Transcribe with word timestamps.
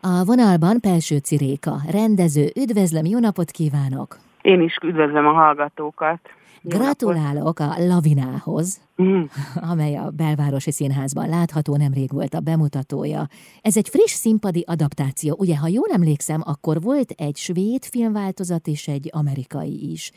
A 0.00 0.24
vonalban 0.24 0.80
Pelső 0.80 1.16
Ciréka, 1.16 1.76
rendező, 1.90 2.52
üdvözlöm, 2.56 3.04
jó 3.04 3.18
napot 3.18 3.50
kívánok! 3.50 4.16
Én 4.42 4.60
is 4.60 4.76
üdvözlöm 4.82 5.26
a 5.26 5.32
hallgatókat! 5.32 6.20
Gratulálok 6.62 7.58
a 7.58 7.74
Lavinához, 7.78 8.80
mm. 9.02 9.22
amely 9.70 9.96
a 9.96 10.10
Belvárosi 10.10 10.70
Színházban 10.70 11.28
látható, 11.28 11.76
nemrég 11.76 12.12
volt 12.12 12.34
a 12.34 12.40
bemutatója. 12.40 13.26
Ez 13.62 13.76
egy 13.76 13.88
friss 13.88 14.12
színpadi 14.12 14.64
adaptáció. 14.66 15.36
Ugye, 15.38 15.56
ha 15.56 15.68
jól 15.68 15.88
emlékszem, 15.92 16.42
akkor 16.44 16.80
volt 16.80 17.10
egy 17.10 17.36
svéd 17.36 17.84
filmváltozat 17.84 18.66
és 18.66 18.88
egy 18.88 19.08
amerikai 19.12 19.90
is. 19.90 20.12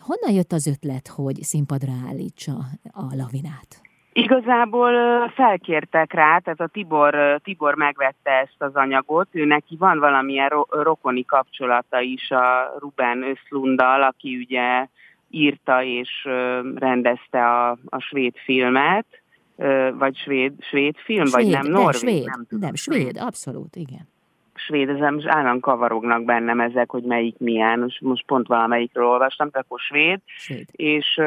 Honnan 0.00 0.36
jött 0.36 0.52
az 0.52 0.66
ötlet, 0.66 1.08
hogy 1.08 1.42
színpadra 1.42 1.92
állítsa 2.08 2.56
a 2.90 3.14
Lavinát? 3.16 3.85
Igazából 4.16 4.92
felkértek 5.28 6.12
rá, 6.12 6.38
tehát 6.38 6.60
a 6.60 6.66
Tibor, 6.66 7.40
Tibor 7.44 7.74
megvette 7.74 8.30
ezt 8.30 8.56
az 8.58 8.74
anyagot, 8.74 9.28
ő 9.30 9.44
neki 9.44 9.76
van 9.78 9.98
valamilyen 9.98 10.48
ro- 10.48 10.68
rokoni 10.70 11.24
kapcsolata 11.24 12.00
is 12.00 12.30
a 12.30 12.74
Ruben 12.78 13.22
Öszlundal, 13.22 14.02
aki 14.02 14.36
ugye 14.36 14.86
írta 15.30 15.82
és 15.82 16.28
rendezte 16.74 17.44
a, 17.44 17.70
a 17.86 17.98
svéd 17.98 18.34
filmet, 18.44 19.06
vagy 19.98 20.16
svéd, 20.16 20.52
svéd 20.60 20.96
film, 20.96 21.26
svéd, 21.26 21.44
vagy 21.44 21.52
nem, 21.52 21.72
norvég? 21.72 22.00
Svéd, 22.00 22.24
nem, 22.24 22.46
nem, 22.60 22.74
svéd, 22.74 23.16
abszolút, 23.20 23.76
igen. 23.76 24.08
Svéd, 24.54 24.88
ezzel 24.88 25.10
most 25.10 25.26
állandóan 25.26 25.60
kavarognak 25.60 26.24
bennem 26.24 26.60
ezek, 26.60 26.90
hogy 26.90 27.02
melyik 27.02 27.38
milyen, 27.38 27.78
most, 27.78 28.00
most 28.00 28.24
pont 28.26 28.46
valamelyikről 28.46 29.06
olvastam, 29.06 29.50
tehát 29.50 29.66
akkor 29.66 29.80
svéd, 29.80 30.20
svéd. 30.26 30.68
és 30.72 31.20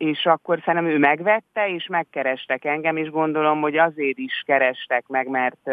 és 0.00 0.26
akkor 0.26 0.60
szerintem 0.64 0.90
ő 0.90 0.98
megvette, 0.98 1.68
és 1.68 1.86
megkerestek 1.86 2.64
engem, 2.64 2.96
és 2.96 3.10
gondolom, 3.10 3.60
hogy 3.60 3.76
azért 3.76 4.18
is 4.18 4.42
kerestek 4.46 5.06
meg, 5.06 5.28
mert 5.28 5.70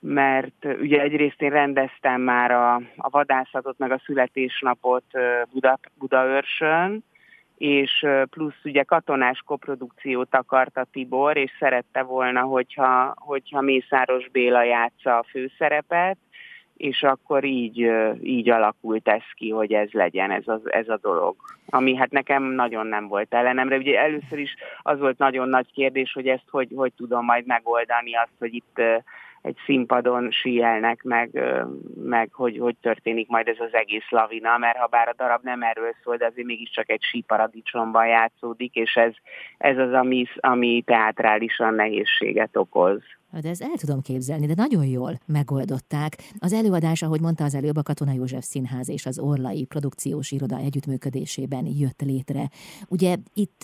mert 0.00 0.64
ugye 0.80 1.00
egyrészt 1.00 1.42
én 1.42 1.50
rendeztem 1.50 2.20
már 2.20 2.50
a, 2.50 2.74
a 2.96 3.08
vadászatot, 3.10 3.78
meg 3.78 3.90
a 3.90 4.00
születésnapot 4.04 5.04
Buda, 5.52 5.78
Budaörsön, 5.98 7.04
és 7.58 8.06
plusz 8.30 8.64
ugye 8.64 8.82
katonás 8.82 9.42
koprodukciót 9.46 10.34
akart 10.34 10.76
a 10.76 10.86
Tibor, 10.92 11.36
és 11.36 11.50
szerette 11.58 12.02
volna, 12.02 12.40
hogyha, 12.40 13.14
hogyha 13.16 13.60
Mészáros 13.60 14.28
Béla 14.32 14.62
játsza 14.62 15.18
a 15.18 15.26
főszerepet, 15.30 16.16
és 16.84 17.02
akkor 17.02 17.44
így, 17.44 17.90
így 18.22 18.50
alakult 18.50 19.08
ez 19.08 19.22
ki, 19.34 19.50
hogy 19.50 19.72
ez 19.72 19.90
legyen 19.90 20.30
ez 20.30 20.48
a, 20.48 20.60
ez 20.64 20.88
a 20.88 20.98
dolog. 21.02 21.36
Ami 21.66 21.96
hát 21.96 22.10
nekem 22.10 22.42
nagyon 22.42 22.86
nem 22.86 23.08
volt 23.08 23.34
ellenemre. 23.34 23.76
Ugye 23.76 23.98
először 23.98 24.38
is 24.38 24.54
az 24.82 24.98
volt 24.98 25.18
nagyon 25.18 25.48
nagy 25.48 25.72
kérdés, 25.72 26.12
hogy 26.12 26.28
ezt 26.28 26.48
hogy, 26.50 26.68
hogy 26.74 26.92
tudom 26.96 27.24
majd 27.24 27.46
megoldani 27.46 28.14
azt, 28.14 28.32
hogy 28.38 28.54
itt 28.54 28.80
egy 29.42 29.56
színpadon 29.64 30.30
síelnek, 30.30 31.02
meg, 31.02 31.30
meg 32.04 32.28
hogy, 32.32 32.58
hogy 32.58 32.76
történik 32.80 33.28
majd 33.28 33.48
ez 33.48 33.60
az 33.60 33.74
egész 33.74 34.08
lavina, 34.08 34.58
mert 34.58 34.76
ha 34.76 34.86
bár 34.86 35.08
a 35.08 35.14
darab 35.16 35.42
nem 35.42 35.62
erről 35.62 35.94
szól, 36.02 36.16
de 36.16 36.26
azért 36.26 36.46
mégiscsak 36.46 36.90
egy 36.90 37.02
síparadicsomban 37.02 38.06
játszódik, 38.06 38.74
és 38.74 38.94
ez, 38.94 39.12
ez 39.58 39.78
az, 39.78 39.92
ami, 39.92 40.26
ami 40.36 40.82
teátrálisan 40.86 41.74
nehézséget 41.74 42.56
okoz. 42.56 43.02
De 43.40 43.48
ez 43.48 43.60
el 43.60 43.76
tudom 43.76 44.00
képzelni, 44.00 44.46
de 44.46 44.52
nagyon 44.56 44.84
jól 44.84 45.12
megoldották. 45.26 46.12
Az 46.38 46.52
előadás, 46.52 47.02
ahogy 47.02 47.20
mondta 47.20 47.44
az 47.44 47.54
előbb, 47.54 47.76
a 47.76 47.82
Katona 47.82 48.12
József 48.12 48.44
Színház 48.44 48.88
és 48.88 49.06
az 49.06 49.18
Orlai 49.18 49.64
Produkciós 49.64 50.30
Iroda 50.30 50.56
együttműködésében 50.56 51.64
jött 51.66 52.00
létre. 52.00 52.42
Ugye 52.88 53.16
itt, 53.34 53.62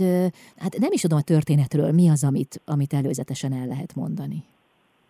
hát 0.56 0.78
nem 0.78 0.92
is 0.92 1.00
tudom 1.00 1.18
a 1.18 1.22
történetről, 1.22 1.92
mi 1.92 2.08
az, 2.08 2.24
amit, 2.24 2.60
amit 2.66 2.92
előzetesen 2.92 3.52
el 3.52 3.66
lehet 3.66 3.94
mondani? 3.94 4.44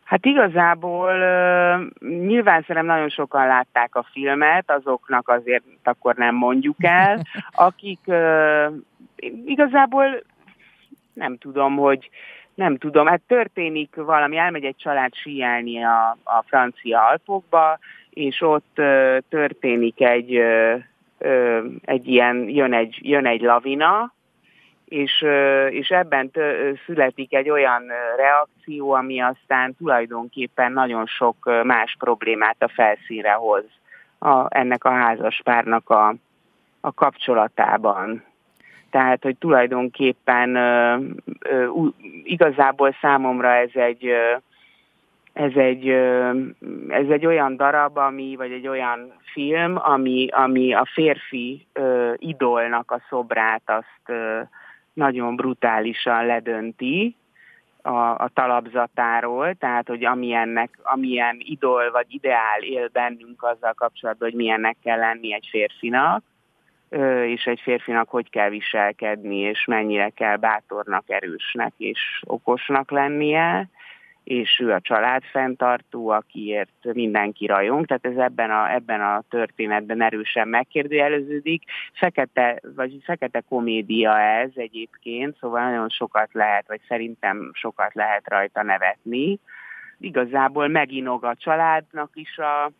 Hát 0.04 0.24
igazából 0.26 1.12
nyilván 2.00 2.60
szerintem 2.60 2.86
nagyon 2.86 3.08
sokan 3.08 3.46
látták 3.46 3.94
a 3.94 4.06
filmet, 4.12 4.70
azoknak 4.70 5.28
azért 5.28 5.64
akkor 5.82 6.14
nem 6.14 6.34
mondjuk 6.34 6.76
el, 6.78 7.26
akik 7.66 8.00
igazából 9.44 10.22
nem 11.12 11.38
tudom, 11.38 11.76
hogy 11.76 12.10
nem 12.54 12.76
tudom, 12.76 13.06
hát 13.06 13.20
történik 13.26 13.94
valami, 13.94 14.36
elmegy 14.36 14.64
egy 14.64 14.76
család 14.76 15.14
síelni 15.14 15.84
a, 15.84 16.16
a 16.24 16.44
francia 16.46 17.06
Alpokba, 17.06 17.78
és 18.10 18.40
ott 18.40 18.78
ö, 18.78 19.18
történik 19.28 20.00
egy, 20.00 20.34
ö, 20.34 20.76
ö, 21.18 21.64
egy 21.84 22.08
ilyen, 22.08 22.48
jön 22.48 22.72
egy, 22.72 22.98
jön 23.02 23.26
egy 23.26 23.40
lavina, 23.40 24.14
és, 24.84 25.22
ö, 25.22 25.66
és 25.66 25.88
ebben 25.88 26.30
tö, 26.30 26.72
születik 26.86 27.34
egy 27.34 27.50
olyan 27.50 27.82
reakció, 28.16 28.92
ami 28.92 29.20
aztán 29.20 29.76
tulajdonképpen 29.76 30.72
nagyon 30.72 31.06
sok 31.06 31.62
más 31.64 31.96
problémát 31.98 32.56
a 32.58 32.68
felszínre 32.68 33.32
hoz 33.32 33.64
a, 34.20 34.46
ennek 34.48 34.84
a 34.84 34.90
házaspárnak 34.90 35.90
a, 35.90 36.14
a 36.80 36.92
kapcsolatában. 36.92 38.22
Tehát, 38.90 39.22
hogy 39.22 39.36
tulajdonképpen 39.36 40.54
ö, 40.54 40.96
ö, 41.40 41.68
igazából 42.24 42.96
számomra 43.00 43.54
ez 43.54 43.70
egy, 43.72 44.06
ö, 44.06 44.36
ez 45.32 45.52
egy, 45.54 45.88
ö, 45.88 46.30
ez 46.88 47.08
egy 47.08 47.26
olyan 47.26 47.56
darab, 47.56 47.96
ami, 47.96 48.36
vagy 48.36 48.52
egy 48.52 48.68
olyan 48.68 49.12
film, 49.32 49.76
ami, 49.76 50.28
ami 50.30 50.74
a 50.74 50.84
férfi 50.92 51.66
ö, 51.72 52.12
idolnak 52.16 52.90
a 52.90 53.00
szobrát 53.08 53.62
azt 53.64 54.02
ö, 54.06 54.40
nagyon 54.92 55.36
brutálisan 55.36 56.26
ledönti 56.26 57.16
a, 57.82 57.98
a 57.98 58.30
talapzatáról, 58.34 59.54
tehát 59.54 59.88
hogy 59.88 60.04
amilyennek, 60.04 60.78
amilyen 60.82 61.36
idol 61.38 61.90
vagy 61.90 62.06
ideál 62.08 62.62
él 62.62 62.88
bennünk 62.92 63.42
azzal 63.42 63.72
kapcsolatban, 63.72 64.28
hogy 64.28 64.38
milyennek 64.38 64.76
kell 64.82 64.98
lenni 64.98 65.34
egy 65.34 65.46
férfinak, 65.50 66.22
és 67.26 67.44
egy 67.44 67.60
férfinak 67.60 68.08
hogy 68.08 68.30
kell 68.30 68.48
viselkedni, 68.48 69.36
és 69.36 69.64
mennyire 69.64 70.08
kell 70.08 70.36
bátornak, 70.36 71.04
erősnek 71.06 71.72
és 71.76 72.00
okosnak 72.26 72.90
lennie, 72.90 73.68
és 74.24 74.58
ő 74.62 74.72
a 74.72 74.80
családfenntartó, 74.80 76.08
akiért 76.08 76.92
mindenki 76.92 77.46
rajong, 77.46 77.86
tehát 77.86 78.04
ez 78.04 78.16
ebben 78.16 78.50
a, 78.50 78.72
ebben 78.72 79.00
a 79.00 79.22
történetben 79.28 80.02
erősen 80.02 80.48
megkérdőjeleződik. 80.48 81.62
Fekete, 81.92 82.60
vagy 82.76 82.98
fekete 83.04 83.42
komédia 83.48 84.20
ez 84.20 84.50
egyébként, 84.54 85.36
szóval 85.40 85.64
nagyon 85.64 85.88
sokat 85.88 86.28
lehet, 86.32 86.68
vagy 86.68 86.80
szerintem 86.88 87.50
sokat 87.52 87.94
lehet 87.94 88.28
rajta 88.28 88.62
nevetni. 88.62 89.38
Igazából 89.98 90.68
meginog 90.68 91.24
a 91.24 91.34
családnak 91.34 92.10
is 92.14 92.38
a, 92.38 92.70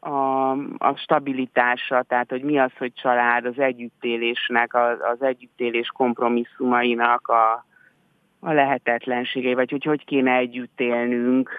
a, 0.00 0.50
a 0.78 0.94
stabilitása, 0.96 2.02
tehát 2.02 2.30
hogy 2.30 2.42
mi 2.42 2.58
az, 2.58 2.70
hogy 2.78 2.92
család, 2.94 3.44
az 3.44 3.58
együttélésnek, 3.58 4.74
az, 4.74 4.98
az 5.00 5.22
együttélés 5.22 5.88
kompromisszumainak 5.88 7.28
a, 7.28 7.66
a 8.40 8.52
lehetetlenségei, 8.52 9.54
vagy 9.54 9.70
hogy 9.70 9.84
hogy 9.84 10.04
kéne 10.04 10.32
együtt 10.32 10.80
élnünk, 10.80 11.50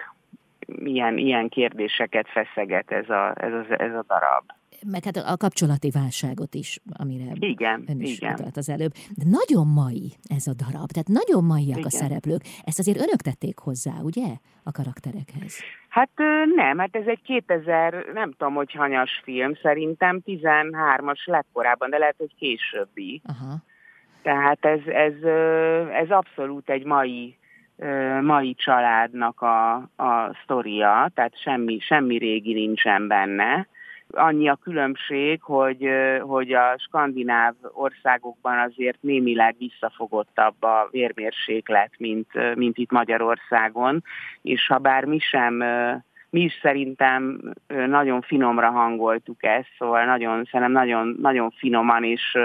ilyen, 0.66 1.18
ilyen 1.18 1.48
kérdéseket 1.48 2.28
feszeget 2.28 2.90
ez 2.90 3.10
a, 3.10 3.32
ez, 3.36 3.52
a, 3.52 3.64
ez 3.68 3.94
a 3.94 4.04
darab 4.08 4.44
meg 4.86 5.04
hát 5.04 5.16
a 5.16 5.36
kapcsolati 5.36 5.90
válságot 5.90 6.54
is, 6.54 6.78
amire 6.92 7.32
igen, 7.34 7.84
ön 7.88 8.00
is 8.00 8.16
igen. 8.16 8.32
utalt 8.32 8.56
az 8.56 8.68
előbb. 8.68 8.92
De 9.16 9.24
nagyon 9.30 9.66
mai 9.66 10.12
ez 10.36 10.46
a 10.46 10.54
darab, 10.54 10.90
tehát 10.90 11.08
nagyon 11.08 11.44
maiak 11.44 11.78
igen. 11.78 11.84
a 11.84 11.90
szereplők. 11.90 12.42
Ezt 12.64 12.78
azért 12.78 12.98
önök 12.98 13.20
tették 13.20 13.58
hozzá, 13.58 13.92
ugye, 14.02 14.26
a 14.62 14.72
karakterekhez? 14.72 15.62
Hát 15.88 16.10
nem, 16.54 16.78
hát 16.78 16.96
ez 16.96 17.06
egy 17.06 17.22
2000, 17.22 18.04
nem 18.12 18.30
tudom, 18.30 18.54
hogy 18.54 18.72
hanyas 18.72 19.20
film, 19.24 19.54
szerintem 19.54 20.22
13-as 20.26 21.24
legkorábban, 21.24 21.90
de 21.90 21.98
lehet, 21.98 22.16
hogy 22.18 22.34
későbbi. 22.38 23.20
Aha. 23.24 23.54
Tehát 24.22 24.64
ez, 24.64 24.80
ez, 24.86 25.22
ez 25.92 26.10
abszolút 26.10 26.70
egy 26.70 26.84
mai 26.84 27.38
mai 28.22 28.54
családnak 28.54 29.40
a, 29.40 29.74
a 29.96 30.36
sztoria, 30.42 31.10
tehát 31.14 31.40
semmi, 31.42 31.78
semmi 31.78 32.18
régi 32.18 32.52
nincsen 32.52 33.08
benne 33.08 33.66
Annyi 34.12 34.48
a 34.48 34.58
különbség, 34.62 35.42
hogy, 35.42 35.88
hogy 36.20 36.52
a 36.52 36.78
skandináv 36.78 37.54
országokban 37.72 38.58
azért 38.58 39.02
némileg 39.02 39.56
visszafogottabb 39.58 40.62
a 40.62 40.88
vérmérséklet, 40.90 41.90
mint, 41.98 42.54
mint 42.54 42.78
itt 42.78 42.90
Magyarországon, 42.90 44.02
és 44.42 44.66
ha 44.66 44.78
bár 44.78 45.04
mi 45.04 45.18
sem 45.18 45.62
mi 46.30 46.40
is 46.40 46.58
szerintem 46.62 47.40
nagyon 47.66 48.20
finomra 48.20 48.70
hangoltuk 48.70 49.44
ezt, 49.44 49.68
szóval 49.78 50.04
nagyon, 50.04 50.44
szerintem 50.44 50.72
nagyon, 50.72 51.16
nagyon 51.20 51.50
finoman 51.50 52.04
és, 52.04 52.38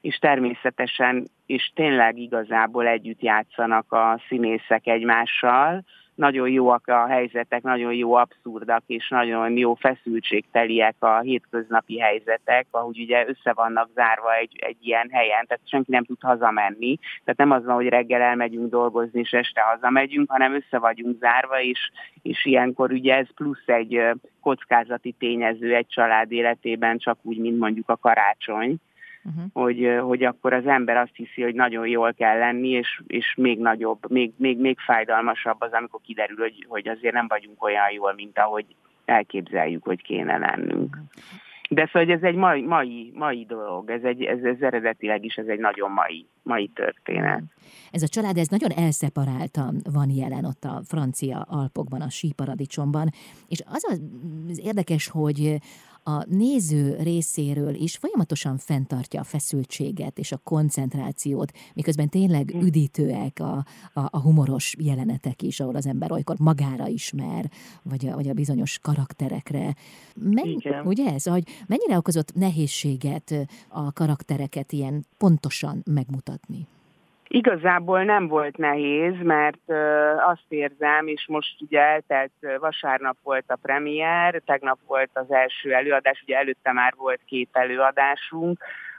és 0.00 0.16
természetesen 0.16 1.26
és 1.46 1.72
tényleg 1.74 2.18
igazából 2.18 2.86
együtt 2.86 3.20
játszanak 3.20 3.92
a 3.92 4.20
színészek 4.28 4.86
egymással, 4.86 5.84
nagyon 6.14 6.48
jóak 6.48 6.86
a 6.86 7.06
helyzetek, 7.06 7.62
nagyon 7.62 7.94
jó 7.94 8.14
abszurdak 8.14 8.82
és 8.86 9.08
nagyon 9.08 9.56
jó 9.56 9.74
feszültségteliek 9.74 10.94
a 10.98 11.20
hétköznapi 11.20 11.98
helyzetek, 11.98 12.66
ahogy 12.70 12.98
ugye 12.98 13.26
össze 13.28 13.52
vannak 13.52 13.88
zárva 13.94 14.34
egy, 14.34 14.58
egy 14.60 14.76
ilyen 14.80 15.08
helyen, 15.12 15.46
tehát 15.46 15.68
senki 15.68 15.90
nem 15.90 16.04
tud 16.04 16.20
hazamenni. 16.20 16.98
Tehát 17.24 17.36
nem 17.36 17.50
az 17.50 17.64
van, 17.64 17.74
hogy 17.74 17.88
reggel 17.88 18.20
elmegyünk 18.20 18.70
dolgozni 18.70 19.20
és 19.20 19.30
este 19.30 19.60
hazamegyünk, 19.60 20.30
hanem 20.30 20.54
össze 20.54 20.78
vagyunk 20.78 21.18
zárva, 21.18 21.60
és, 21.60 21.90
és 22.22 22.44
ilyenkor 22.44 22.92
ugye 22.92 23.14
ez 23.14 23.34
plusz 23.34 23.66
egy 23.66 24.02
kockázati 24.40 25.14
tényező 25.18 25.74
egy 25.74 25.86
család 25.88 26.32
életében, 26.32 26.98
csak 26.98 27.18
úgy, 27.22 27.38
mint 27.38 27.58
mondjuk 27.58 27.88
a 27.88 27.96
karácsony 27.96 28.76
uh-huh. 29.24 29.44
hogy, 29.52 29.98
hogy 30.00 30.24
akkor 30.24 30.52
az 30.52 30.66
ember 30.66 30.96
azt 30.96 31.14
hiszi, 31.14 31.42
hogy 31.42 31.54
nagyon 31.54 31.86
jól 31.86 32.12
kell 32.12 32.38
lenni, 32.38 32.68
és, 32.68 33.02
és 33.06 33.34
még 33.36 33.58
nagyobb, 33.58 34.10
még, 34.10 34.32
még, 34.36 34.58
még 34.58 34.78
fájdalmasabb 34.78 35.60
az, 35.60 35.72
amikor 35.72 36.00
kiderül, 36.00 36.38
hogy, 36.38 36.66
hogy 36.68 36.88
azért 36.88 37.14
nem 37.14 37.26
vagyunk 37.28 37.62
olyan 37.62 37.90
jól, 37.92 38.12
mint 38.14 38.38
ahogy 38.38 38.66
elképzeljük, 39.04 39.84
hogy 39.84 40.02
kéne 40.02 40.38
lennünk. 40.38 40.96
Uh-huh. 40.96 41.42
De 41.70 41.90
szóval 41.92 42.14
ez 42.14 42.22
egy 42.22 42.34
mai, 42.34 42.62
mai, 42.62 43.12
mai 43.14 43.44
dolog, 43.48 43.90
ez, 43.90 44.02
egy, 44.02 44.22
ez, 44.22 44.42
ez 44.42 44.60
eredetileg 44.60 45.24
is 45.24 45.34
ez 45.34 45.46
egy 45.46 45.58
nagyon 45.58 45.90
mai, 45.90 46.26
mai 46.42 46.70
történet. 46.74 47.42
Ez 47.90 48.02
a 48.02 48.08
család 48.08 48.36
ez 48.36 48.48
nagyon 48.48 48.70
elszeparáltan 48.70 49.76
van 49.92 50.10
jelen 50.10 50.44
ott 50.44 50.64
a 50.64 50.80
francia 50.84 51.46
Alpokban, 51.48 52.00
a 52.00 52.10
síparadicsomban, 52.10 53.08
és 53.48 53.62
az 53.66 53.84
az 54.48 54.60
érdekes, 54.64 55.08
hogy 55.08 55.56
a 56.06 56.24
néző 56.28 56.96
részéről 57.00 57.74
is 57.74 57.96
folyamatosan 57.96 58.58
fenntartja 58.58 59.20
a 59.20 59.24
feszültséget 59.24 60.18
és 60.18 60.32
a 60.32 60.40
koncentrációt, 60.44 61.52
miközben 61.74 62.08
tényleg 62.08 62.50
hm. 62.50 62.60
üdítőek 62.60 63.40
a, 63.40 63.56
a, 63.92 64.00
a 64.10 64.20
humoros 64.20 64.74
jelenetek 64.78 65.42
is, 65.42 65.60
ahol 65.60 65.76
az 65.76 65.86
ember 65.86 66.12
olykor 66.12 66.36
magára 66.38 66.88
ismer, 66.88 67.50
vagy 67.82 68.06
a, 68.06 68.14
vagy 68.14 68.28
a 68.28 68.32
bizonyos 68.32 68.78
karakterekre. 68.78 69.74
Men, 70.14 70.62
ugye 70.84 71.12
ez, 71.12 71.24
hogy 71.24 71.48
mennyire 71.66 71.96
okozott 71.96 72.34
nehézséget 72.34 73.34
a 73.68 73.92
karaktereket 73.92 74.72
ilyen 74.72 75.06
pontosan 75.18 75.82
megmutatni? 75.84 76.66
Igazából 77.28 78.04
nem 78.04 78.28
volt 78.28 78.56
nehéz, 78.56 79.14
mert 79.22 79.70
azt 80.26 80.44
érzem, 80.48 81.06
és 81.06 81.24
most 81.28 81.60
ugye 81.60 81.80
eltelt 81.80 82.32
vasárnap 82.58 83.16
volt 83.22 83.44
a 83.46 83.58
premier, 83.62 84.42
tegnap 84.44 84.78
volt 84.86 85.10
az 85.12 85.32
első 85.32 85.72
előadás, 85.72 86.22
ugye 86.22 86.36
előtte 86.36 86.72
már 86.72 86.92
volt 86.96 87.20
két 87.26 87.48
előadásunk, 87.52 88.58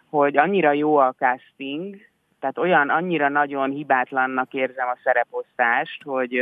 hogy 0.09 0.37
annyira 0.37 0.71
jó 0.71 0.97
a 0.97 1.13
casting, 1.17 1.95
tehát 2.39 2.57
olyan 2.57 2.89
annyira 2.89 3.29
nagyon 3.29 3.69
hibátlannak 3.69 4.53
érzem 4.53 4.87
a 4.87 4.97
szereposztást, 5.03 6.03
hogy 6.03 6.41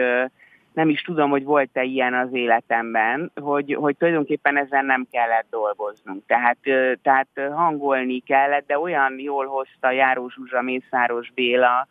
nem 0.74 0.90
is 0.90 1.02
tudom, 1.02 1.30
hogy 1.30 1.44
volt-e 1.44 1.84
ilyen 1.84 2.14
az 2.14 2.34
életemben, 2.34 3.32
hogy, 3.42 3.78
hogy 3.80 3.98
tulajdonképpen 3.98 4.58
ezen 4.58 4.86
nem 4.86 5.08
kellett 5.12 5.48
dolgoznunk. 5.50 6.26
Tehát, 6.26 6.58
tehát 7.02 7.28
hangolni 7.54 8.20
kellett, 8.20 8.68
de 8.68 8.80
olyan 8.80 9.20
jól 9.20 9.46
hozta 9.46 9.92
Járó 9.92 10.30
Zsuzsa, 10.30 10.62
Mészáros 10.62 11.32
Béla, 11.34 11.88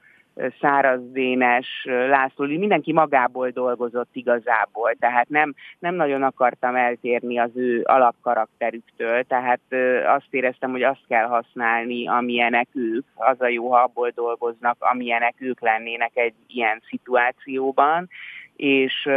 Száraz 0.61 1.01
Dénes, 1.13 1.67
László, 1.85 2.47
mindenki 2.47 2.93
magából 2.93 3.51
dolgozott 3.51 4.09
igazából, 4.13 4.95
tehát 4.99 5.29
nem, 5.29 5.55
nem 5.79 5.95
nagyon 5.95 6.23
akartam 6.23 6.77
eltérni 6.77 7.39
az 7.39 7.51
ő 7.55 7.81
alapkarakterüktől, 7.85 9.23
tehát 9.25 9.61
azt 10.07 10.27
éreztem, 10.31 10.71
hogy 10.71 10.83
azt 10.83 11.07
kell 11.09 11.27
használni, 11.27 12.09
amilyenek 12.09 12.69
ők, 12.73 13.07
az 13.15 13.41
a 13.41 13.49
jó, 13.49 13.71
ha 13.71 13.83
abból 13.83 14.13
dolgoznak, 14.15 14.77
amilyenek 14.79 15.35
ők 15.39 15.61
lennének 15.61 16.11
egy 16.15 16.35
ilyen 16.47 16.83
szituációban, 16.89 18.09
és 18.57 19.09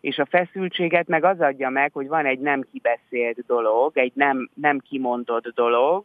és 0.00 0.18
a 0.18 0.26
feszültséget 0.26 1.08
meg 1.08 1.24
az 1.24 1.40
adja 1.40 1.68
meg, 1.68 1.92
hogy 1.92 2.08
van 2.08 2.26
egy 2.26 2.38
nem 2.38 2.64
kibeszélt 2.72 3.44
dolog, 3.46 3.98
egy 3.98 4.12
nem, 4.14 4.48
nem 4.54 4.78
kimondott 4.78 5.46
dolog, 5.54 6.04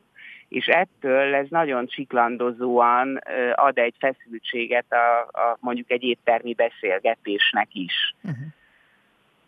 és 0.49 0.65
ettől 0.65 1.33
ez 1.35 1.47
nagyon 1.49 1.87
csiklandozóan 1.87 3.19
ad 3.55 3.77
egy 3.77 3.95
feszültséget 3.99 4.85
a, 4.91 5.19
a 5.39 5.57
mondjuk 5.59 5.91
egy 5.91 6.03
éttermi 6.03 6.53
beszélgetésnek 6.53 7.67
is. 7.71 8.15
Uh-huh. 8.23 8.45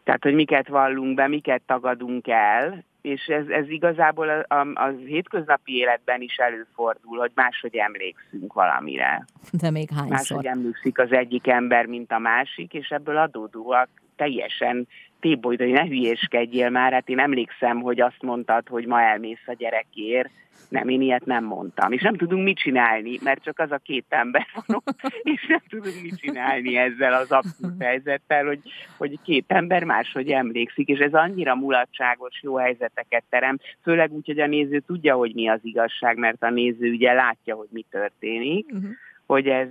Tehát, 0.03 0.23
hogy 0.23 0.33
miket 0.33 0.67
vallunk 0.67 1.15
be, 1.15 1.27
miket 1.27 1.61
tagadunk 1.65 2.27
el, 2.27 2.83
és 3.05 3.25
ez, 3.25 3.47
ez 3.47 3.69
igazából 3.69 4.29
a, 4.29 4.55
a, 4.55 4.67
az 4.73 4.93
hétköznapi 5.05 5.75
életben 5.75 6.21
is 6.21 6.35
előfordul, 6.35 7.17
hogy 7.17 7.31
máshogy 7.35 7.75
emlékszünk 7.75 8.53
valamire. 8.53 9.25
De 9.51 9.71
még 9.71 9.89
hányszor? 9.89 10.09
Máshogy 10.09 10.45
emlékszik 10.45 10.99
az 10.99 11.11
egyik 11.11 11.47
ember, 11.47 11.85
mint 11.85 12.11
a 12.11 12.19
másik, 12.19 12.73
és 12.73 12.89
ebből 12.89 13.17
adódóak 13.17 13.89
teljesen 14.15 14.87
téboly, 15.19 15.55
hogy 15.55 15.71
ne 15.71 15.85
hülyéskedjél 15.85 16.69
már, 16.69 16.93
hát 16.93 17.09
én 17.09 17.19
emlékszem, 17.19 17.81
hogy 17.81 18.01
azt 18.01 18.21
mondtad, 18.21 18.67
hogy 18.67 18.85
ma 18.85 19.01
elmész 19.01 19.47
a 19.47 19.53
gyerekért, 19.53 20.29
nem, 20.69 20.87
én 20.87 21.01
ilyet 21.01 21.25
nem 21.25 21.43
mondtam. 21.43 21.91
És 21.91 22.01
nem 22.01 22.15
tudunk 22.15 22.43
mit 22.43 22.57
csinálni, 22.57 23.19
mert 23.23 23.43
csak 23.43 23.59
az 23.59 23.71
a 23.71 23.77
két 23.77 24.05
ember 24.09 24.45
van 24.53 24.81
ott, 24.85 24.99
és 25.33 25.45
nem 25.47 25.61
tudunk 25.69 26.01
mit 26.01 26.19
csinálni 26.19 26.77
ezzel 26.77 27.13
az 27.13 27.31
abszurd 27.31 27.81
helyzettel, 27.81 28.45
hogy, 28.45 28.59
hogy 28.97 29.19
két 29.23 29.45
ember 29.47 29.83
máshogy 29.83 30.29
emlékszik, 30.29 30.87
és 30.87 30.99
ez 30.99 31.13
annyira 31.13 31.55
mulatságos, 31.55 32.39
jó 32.41 32.55
helyzeteket 32.55 33.23
terem, 33.29 33.59
főleg 33.81 34.11
úgy, 34.11 34.25
hogy 34.25 34.39
a 34.39 34.47
néző 34.47 34.79
tudja, 34.79 35.15
hogy 35.15 35.33
mi 35.33 35.47
az 35.47 35.59
igazság, 35.63 36.17
mert 36.17 36.43
a 36.43 36.49
néző 36.49 36.91
ugye 36.91 37.13
látja, 37.13 37.55
hogy 37.55 37.69
mi 37.71 37.85
történik, 37.89 38.65
uh-huh. 38.65 38.89
hogy 39.25 39.47
ez 39.47 39.69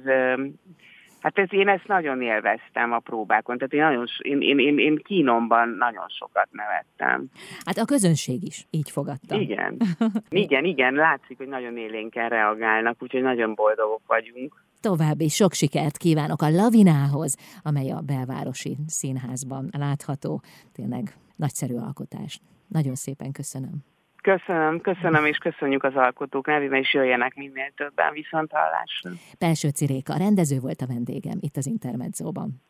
Hát 1.25 1.39
ez, 1.39 1.53
én 1.53 1.69
ezt 1.69 1.87
nagyon 1.87 2.23
élveztem 2.23 2.93
a 2.93 2.99
próbákon, 2.99 3.59
tehát 3.59 3.73
én, 3.73 3.81
nagyon, 3.81 4.07
én, 4.19 4.41
én, 4.41 4.59
én, 4.59 4.79
én 4.79 4.97
kínomban 5.03 5.69
nagyon 5.69 6.09
sokat 6.09 6.49
nevettem. 6.51 7.27
Hát 7.65 7.77
a 7.77 7.85
közönség 7.85 8.43
is 8.43 8.67
így 8.71 8.91
fogadta. 8.91 9.37
Igen, 9.37 9.77
igen, 10.45 10.65
igen, 10.65 10.95
látszik, 10.95 11.37
hogy 11.37 11.49
nagyon 11.49 11.77
élénken 11.77 12.29
reagálnak, 12.29 13.03
úgyhogy 13.03 13.23
nagyon 13.23 13.55
boldogok 13.55 14.03
vagyunk. 14.07 14.65
További 14.81 15.29
sok 15.29 15.53
sikert 15.53 15.97
kívánok 15.97 16.43
a 16.43 16.51
Lavinához, 16.51 17.37
amely 17.63 17.91
a 17.91 18.01
belvárosi 18.01 18.77
színházban 18.87 19.69
látható. 19.79 20.43
Tényleg 20.73 21.15
nagyszerű 21.37 21.75
alkotás. 21.75 22.41
Nagyon 22.69 22.95
szépen 22.95 23.33
köszönöm. 23.33 23.94
Köszönöm, 24.25 24.81
köszönöm, 24.81 25.27
és 25.27 25.37
köszönjük 25.37 25.85
az 25.85 25.95
alkotók 25.95 26.47
nevében, 26.47 26.79
és 26.79 26.95
jöjjenek 26.95 27.35
minél 27.35 27.71
többen 27.77 28.13
viszont 28.13 28.53
hallásra. 28.53 29.11
Pelső 29.39 29.69
Ciréka, 29.69 30.17
rendező 30.17 30.59
volt 30.61 30.81
a 30.81 30.87
vendégem 30.87 31.39
itt 31.41 31.57
az 31.57 31.67
Intermedzóban. 31.67 32.65